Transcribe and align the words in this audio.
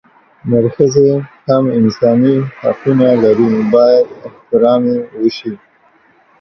نرښځي 0.49 1.09
هم 1.47 1.63
انساني 1.79 2.37
حقونه 2.59 3.07
لري 3.23 3.49
بايد 3.73 4.05
احترام 4.27 4.81
يې 4.91 4.97
اوشي 5.17 5.51